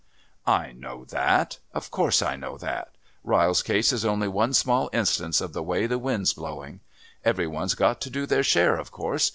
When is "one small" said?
4.27-4.89